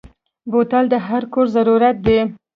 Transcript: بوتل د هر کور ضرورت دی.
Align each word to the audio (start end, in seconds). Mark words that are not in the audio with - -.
بوتل 0.51 0.85
د 0.93 0.95
هر 1.07 1.23
کور 1.33 1.45
ضرورت 1.55 1.97
دی. 2.07 2.19